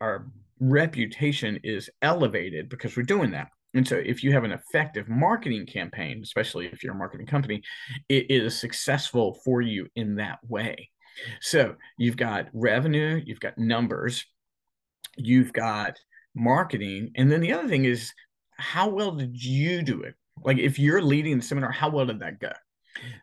our 0.00 0.26
reputation 0.62 1.58
is 1.64 1.90
elevated 2.02 2.68
because 2.68 2.96
we're 2.96 3.02
doing 3.02 3.32
that. 3.32 3.48
And 3.74 3.86
so, 3.86 3.96
if 3.96 4.22
you 4.22 4.32
have 4.32 4.44
an 4.44 4.52
effective 4.52 5.08
marketing 5.08 5.66
campaign, 5.66 6.20
especially 6.22 6.66
if 6.66 6.84
you're 6.84 6.92
a 6.92 6.98
marketing 6.98 7.26
company, 7.26 7.62
it 8.08 8.30
is 8.30 8.58
successful 8.58 9.40
for 9.44 9.62
you 9.62 9.88
in 9.96 10.16
that 10.16 10.38
way. 10.46 10.90
So, 11.40 11.76
you've 11.96 12.16
got 12.16 12.48
revenue, 12.52 13.20
you've 13.24 13.40
got 13.40 13.58
numbers, 13.58 14.26
you've 15.16 15.52
got 15.52 15.98
marketing. 16.34 17.12
And 17.16 17.32
then 17.32 17.40
the 17.40 17.54
other 17.54 17.68
thing 17.68 17.86
is, 17.86 18.12
how 18.58 18.88
well 18.88 19.12
did 19.12 19.42
you 19.42 19.82
do 19.82 20.02
it? 20.02 20.14
Like, 20.44 20.58
if 20.58 20.78
you're 20.78 21.02
leading 21.02 21.38
the 21.38 21.44
seminar, 21.44 21.72
how 21.72 21.88
well 21.88 22.06
did 22.06 22.20
that 22.20 22.40
go? 22.40 22.52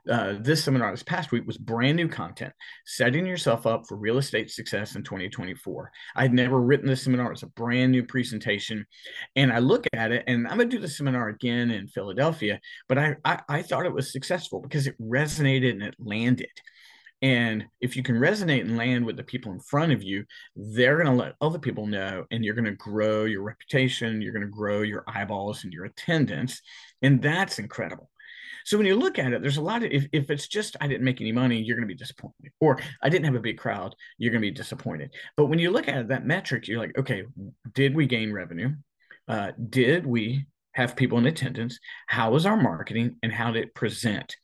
Uh, 0.10 0.36
this 0.40 0.64
seminar 0.64 0.92
this 0.92 1.04
past 1.04 1.32
week 1.32 1.46
was 1.46 1.58
brand 1.58 1.96
new 1.96 2.08
content, 2.08 2.54
setting 2.86 3.26
yourself 3.26 3.68
up 3.68 3.84
for 3.88 3.96
real 3.96 4.18
estate 4.18 4.50
success 4.50 4.96
in 4.96 5.04
2024. 5.04 5.92
I 6.16 6.22
had 6.24 6.34
never 6.34 6.60
written 6.60 6.88
this 6.88 7.04
seminar. 7.04 7.32
It's 7.32 7.44
a 7.44 7.48
brand 7.48 7.92
new 7.92 8.04
presentation. 8.04 8.86
And 9.36 9.52
I 9.54 9.60
look 9.60 9.86
at 9.94 10.12
it 10.12 10.24
and 10.28 10.48
I'm 10.48 10.58
going 10.58 10.70
to 10.70 10.76
do 10.76 10.82
the 10.82 10.88
seminar 10.88 11.30
again 11.30 11.72
in 11.72 11.88
Philadelphia, 11.88 12.60
but 12.88 12.98
I, 12.98 13.16
I, 13.24 13.40
I 13.48 13.62
thought 13.62 13.86
it 13.86 13.94
was 13.94 14.12
successful 14.12 14.60
because 14.60 14.88
it 14.88 15.00
resonated 15.00 15.72
and 15.72 15.84
it 15.84 15.96
landed. 16.00 16.48
And 17.22 17.66
if 17.82 17.98
you 17.98 18.04
can 18.04 18.16
resonate 18.16 18.62
and 18.62 18.78
land 18.78 19.06
with 19.06 19.18
the 19.18 19.24
people 19.24 19.52
in 19.52 19.60
front 19.60 19.92
of 19.92 20.02
you, 20.02 20.24
they're 20.56 20.96
going 20.96 21.18
to 21.18 21.24
let 21.24 21.36
other 21.42 21.60
people 21.60 21.86
know, 21.86 22.26
and 22.32 22.46
you're 22.46 22.56
going 22.56 22.64
to 22.66 22.72
grow 22.72 23.26
your 23.26 23.44
reputation. 23.44 24.22
You're 24.22 24.32
going 24.32 24.46
to 24.46 24.52
grow 24.52 24.82
your 24.84 25.04
eyeballs 25.06 25.64
and 25.64 25.74
your 25.74 25.86
attendance. 25.86 26.62
And 27.02 27.22
that's 27.22 27.60
incredible. 27.60 28.10
So 28.66 28.78
when 28.78 28.88
you 28.88 28.96
look 28.96 29.20
at 29.20 29.34
it, 29.34 29.42
there's 29.42 29.58
a 29.58 29.62
lot 29.62 29.84
of 29.84 29.92
if, 29.92 30.08
if 30.12 30.30
it's 30.30 30.48
just 30.48 30.76
I 30.82 30.88
didn't 30.88 31.04
make 31.06 31.22
any 31.22 31.32
money, 31.32 31.62
you're 31.62 31.76
going 31.76 31.88
to 31.88 31.94
be 31.94 31.98
disappointed. 31.98 32.52
Or 32.60 32.80
I 33.02 33.10
didn't 33.10 33.26
have 33.26 33.36
a 33.36 33.40
big 33.40 33.58
crowd, 33.58 33.96
you're 34.18 34.32
going 34.32 34.42
to 34.42 34.48
be 34.48 34.52
disappointed. 34.52 35.14
But 35.38 35.46
when 35.48 35.60
you 35.60 35.72
look 35.72 35.88
at 35.88 35.98
it, 35.98 36.08
that 36.10 36.26
metric, 36.26 36.68
you're 36.68 36.80
like, 36.80 36.98
okay, 36.98 37.24
did 37.74 37.96
we 37.96 38.06
gain 38.06 38.32
revenue? 38.34 38.72
Uh, 39.28 39.52
did 39.70 40.06
we 40.06 40.46
have 40.74 40.96
people 40.96 41.18
in 41.18 41.26
attendance? 41.26 41.80
How 42.08 42.32
was 42.32 42.46
our 42.46 42.58
marketing 42.58 43.18
and 43.24 43.32
how 43.32 43.52
did 43.52 43.64
it 43.64 43.76
present? 43.76 44.36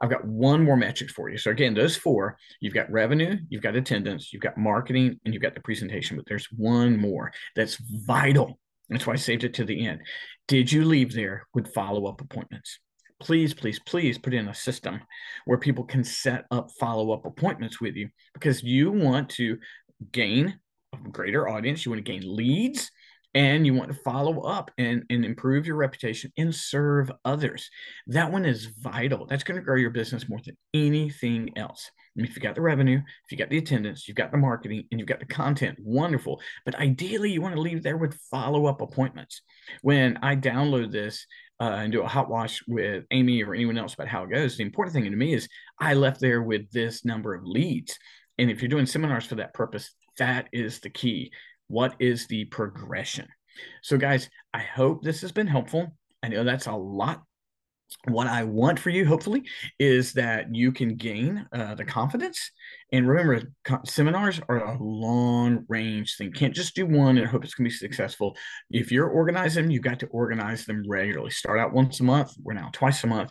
I've 0.00 0.10
got 0.10 0.24
one 0.24 0.64
more 0.64 0.76
metric 0.76 1.10
for 1.10 1.28
you. 1.28 1.38
So 1.38 1.52
again, 1.52 1.74
those 1.74 1.96
four, 1.96 2.36
you've 2.60 2.74
got 2.74 2.90
revenue, 2.90 3.36
you've 3.48 3.62
got 3.62 3.76
attendance, 3.76 4.32
you've 4.32 4.42
got 4.42 4.58
marketing, 4.58 5.20
and 5.24 5.32
you've 5.32 5.42
got 5.42 5.54
the 5.54 5.60
presentation, 5.60 6.16
but 6.16 6.26
there's 6.26 6.48
one 6.56 6.98
more 6.98 7.32
that's 7.54 7.76
vital. 8.06 8.58
That's 8.88 9.06
why 9.06 9.12
I 9.12 9.16
saved 9.16 9.44
it 9.44 9.54
to 9.54 9.64
the 9.64 9.86
end. 9.86 10.00
Did 10.48 10.72
you 10.72 10.84
leave 10.84 11.14
there 11.14 11.46
with 11.54 11.72
follow-up 11.72 12.20
appointments? 12.20 12.80
Please, 13.22 13.54
please, 13.54 13.78
please 13.78 14.18
put 14.18 14.34
in 14.34 14.48
a 14.48 14.54
system 14.54 15.00
where 15.44 15.58
people 15.58 15.84
can 15.84 16.02
set 16.02 16.44
up 16.50 16.70
follow 16.72 17.12
up 17.12 17.24
appointments 17.24 17.80
with 17.80 17.94
you 17.94 18.08
because 18.34 18.62
you 18.62 18.90
want 18.90 19.30
to 19.30 19.58
gain 20.10 20.58
a 20.92 21.08
greater 21.10 21.48
audience, 21.48 21.84
you 21.84 21.92
want 21.92 22.04
to 22.04 22.12
gain 22.12 22.22
leads, 22.24 22.90
and 23.34 23.64
you 23.64 23.74
want 23.74 23.90
to 23.90 23.98
follow 24.02 24.40
up 24.40 24.70
and, 24.76 25.04
and 25.08 25.24
improve 25.24 25.66
your 25.66 25.76
reputation 25.76 26.32
and 26.36 26.54
serve 26.54 27.10
others. 27.24 27.70
That 28.08 28.30
one 28.30 28.44
is 28.44 28.66
vital. 28.80 29.26
That's 29.26 29.44
going 29.44 29.58
to 29.58 29.64
grow 29.64 29.76
your 29.76 29.90
business 29.90 30.28
more 30.28 30.40
than 30.44 30.56
anything 30.74 31.50
else. 31.56 31.90
If 32.16 32.36
you 32.36 32.42
got 32.42 32.56
the 32.56 32.60
revenue, 32.60 32.98
if 32.98 33.32
you 33.32 33.38
got 33.38 33.48
the 33.48 33.56
attendance, 33.56 34.06
you've 34.06 34.18
got 34.18 34.32
the 34.32 34.36
marketing, 34.36 34.84
and 34.90 35.00
you've 35.00 35.08
got 35.08 35.20
the 35.20 35.26
content, 35.26 35.78
wonderful. 35.80 36.42
But 36.66 36.74
ideally, 36.74 37.30
you 37.30 37.40
want 37.40 37.54
to 37.54 37.60
leave 37.60 37.82
there 37.82 37.96
with 37.96 38.20
follow 38.30 38.66
up 38.66 38.82
appointments. 38.82 39.40
When 39.80 40.18
I 40.22 40.36
download 40.36 40.92
this, 40.92 41.26
uh, 41.62 41.76
and 41.76 41.92
do 41.92 42.02
a 42.02 42.08
hot 42.08 42.28
wash 42.28 42.60
with 42.66 43.04
Amy 43.12 43.40
or 43.44 43.54
anyone 43.54 43.78
else 43.78 43.94
about 43.94 44.08
how 44.08 44.24
it 44.24 44.30
goes. 44.30 44.56
The 44.56 44.64
important 44.64 44.94
thing 44.94 45.04
to 45.04 45.10
me 45.16 45.32
is 45.32 45.48
I 45.78 45.94
left 45.94 46.20
there 46.20 46.42
with 46.42 46.68
this 46.72 47.04
number 47.04 47.34
of 47.34 47.46
leads. 47.46 47.96
And 48.36 48.50
if 48.50 48.60
you're 48.60 48.68
doing 48.68 48.84
seminars 48.84 49.26
for 49.26 49.36
that 49.36 49.54
purpose, 49.54 49.94
that 50.18 50.48
is 50.52 50.80
the 50.80 50.90
key. 50.90 51.30
What 51.68 51.94
is 52.00 52.26
the 52.26 52.46
progression? 52.46 53.28
So, 53.80 53.96
guys, 53.96 54.28
I 54.52 54.58
hope 54.58 55.04
this 55.04 55.20
has 55.20 55.30
been 55.30 55.46
helpful. 55.46 55.96
I 56.20 56.28
know 56.28 56.42
that's 56.42 56.66
a 56.66 56.72
lot 56.72 57.22
what 58.08 58.26
I 58.26 58.44
want 58.44 58.78
for 58.78 58.90
you, 58.90 59.06
hopefully, 59.06 59.42
is 59.78 60.12
that 60.14 60.54
you 60.54 60.72
can 60.72 60.96
gain 60.96 61.46
uh, 61.52 61.74
the 61.74 61.84
confidence. 61.84 62.50
And 62.92 63.08
remember, 63.08 63.48
co- 63.64 63.80
seminars 63.84 64.40
are 64.48 64.58
a 64.58 64.82
long 64.82 65.64
range 65.68 66.16
thing. 66.16 66.32
Can't 66.32 66.54
just 66.54 66.74
do 66.74 66.86
one 66.86 67.18
and 67.18 67.26
hope 67.26 67.44
it's 67.44 67.54
going 67.54 67.64
to 67.64 67.70
be 67.70 67.76
successful. 67.76 68.36
If 68.70 68.92
you're 68.92 69.08
organizing, 69.08 69.70
you've 69.70 69.82
got 69.82 70.00
to 70.00 70.06
organize 70.08 70.64
them 70.64 70.84
regularly. 70.86 71.30
Start 71.30 71.58
out 71.58 71.72
once 71.72 72.00
a 72.00 72.04
month. 72.04 72.32
We're 72.42 72.54
now 72.54 72.70
twice 72.72 73.04
a 73.04 73.06
month. 73.06 73.30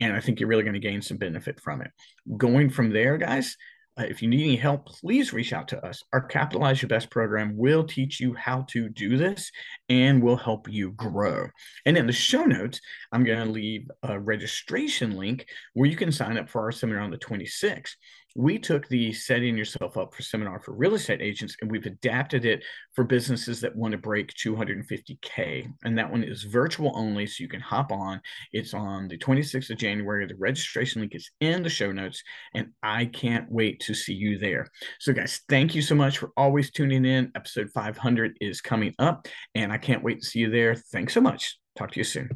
And 0.00 0.12
I 0.12 0.20
think 0.20 0.40
you're 0.40 0.48
really 0.48 0.64
going 0.64 0.74
to 0.74 0.80
gain 0.80 1.02
some 1.02 1.16
benefit 1.16 1.60
from 1.60 1.82
it. 1.82 1.90
Going 2.36 2.70
from 2.70 2.90
there, 2.90 3.18
guys, 3.18 3.56
uh, 3.98 4.04
if 4.04 4.22
you 4.22 4.28
need 4.28 4.42
any 4.42 4.56
help, 4.56 4.86
please 4.86 5.32
reach 5.32 5.52
out 5.52 5.68
to 5.68 5.84
us. 5.84 6.02
Our 6.12 6.22
Capitalize 6.22 6.80
Your 6.80 6.88
Best 6.88 7.10
program 7.10 7.56
will 7.56 7.84
teach 7.84 8.20
you 8.20 8.32
how 8.34 8.62
to 8.70 8.88
do 8.88 9.18
this 9.18 9.50
and 9.88 10.22
will 10.22 10.36
help 10.36 10.66
you 10.68 10.92
grow. 10.92 11.48
And 11.84 11.98
in 11.98 12.06
the 12.06 12.12
show 12.12 12.44
notes, 12.44 12.80
I'm 13.12 13.24
going 13.24 13.44
to 13.44 13.52
leave 13.52 13.90
a 14.02 14.18
registration 14.18 15.16
link 15.16 15.46
where 15.74 15.88
you 15.88 15.96
can 15.96 16.10
sign 16.10 16.38
up 16.38 16.48
for 16.48 16.62
our 16.62 16.72
seminar 16.72 17.02
on 17.02 17.10
the 17.10 17.18
26th 17.18 17.94
we 18.34 18.58
took 18.58 18.88
the 18.88 19.12
setting 19.12 19.56
yourself 19.56 19.96
up 19.96 20.14
for 20.14 20.22
seminar 20.22 20.60
for 20.60 20.72
real 20.72 20.94
estate 20.94 21.20
agents 21.20 21.56
and 21.60 21.70
we've 21.70 21.86
adapted 21.86 22.44
it 22.44 22.64
for 22.94 23.04
businesses 23.04 23.60
that 23.60 23.74
want 23.74 23.92
to 23.92 23.98
break 23.98 24.32
250k 24.34 25.70
and 25.84 25.98
that 25.98 26.10
one 26.10 26.22
is 26.22 26.44
virtual 26.44 26.92
only 26.94 27.26
so 27.26 27.42
you 27.42 27.48
can 27.48 27.60
hop 27.60 27.92
on. 27.92 28.20
It's 28.52 28.74
on 28.74 29.08
the 29.08 29.18
26th 29.18 29.70
of 29.70 29.78
january. 29.78 30.26
The 30.26 30.36
registration 30.36 31.00
link 31.00 31.14
is 31.14 31.30
in 31.40 31.62
the 31.62 31.68
show 31.68 31.92
notes 31.92 32.22
and 32.54 32.68
i 32.82 33.06
can't 33.06 33.50
wait 33.50 33.80
to 33.80 33.94
see 33.94 34.14
you 34.14 34.38
there. 34.38 34.66
So 35.00 35.12
guys 35.12 35.40
thank 35.48 35.74
you 35.74 35.82
so 35.82 35.94
much 35.94 36.18
for 36.18 36.30
always 36.36 36.70
tuning 36.70 37.04
in. 37.04 37.30
Episode 37.34 37.70
500 37.70 38.36
is 38.40 38.60
coming 38.60 38.94
up 38.98 39.28
and 39.54 39.72
i 39.72 39.78
can't 39.78 40.02
wait 40.02 40.20
to 40.20 40.26
see 40.26 40.40
you 40.40 40.50
there. 40.50 40.74
Thanks 40.74 41.14
so 41.14 41.20
much. 41.20 41.58
Talk 41.76 41.92
to 41.92 42.00
you 42.00 42.04
soon 42.04 42.30